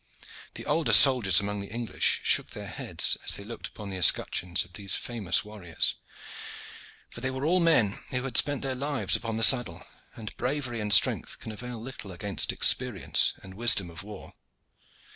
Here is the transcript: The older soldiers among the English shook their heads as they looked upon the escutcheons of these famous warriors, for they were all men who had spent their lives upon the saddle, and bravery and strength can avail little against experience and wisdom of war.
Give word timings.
The 0.55 0.65
older 0.65 0.93
soldiers 0.93 1.39
among 1.39 1.59
the 1.59 1.69
English 1.69 2.21
shook 2.23 2.49
their 2.49 2.65
heads 2.65 3.19
as 3.23 3.35
they 3.35 3.43
looked 3.43 3.67
upon 3.67 3.91
the 3.91 3.97
escutcheons 3.97 4.63
of 4.65 4.73
these 4.73 4.95
famous 4.95 5.45
warriors, 5.45 5.95
for 7.11 7.21
they 7.21 7.29
were 7.29 7.45
all 7.45 7.59
men 7.59 7.99
who 8.09 8.23
had 8.23 8.35
spent 8.35 8.63
their 8.63 8.73
lives 8.73 9.15
upon 9.15 9.37
the 9.37 9.43
saddle, 9.43 9.85
and 10.15 10.35
bravery 10.37 10.79
and 10.79 10.91
strength 10.91 11.37
can 11.37 11.51
avail 11.51 11.79
little 11.79 12.11
against 12.11 12.51
experience 12.51 13.35
and 13.43 13.53
wisdom 13.53 13.91
of 13.91 14.01
war. 14.01 14.33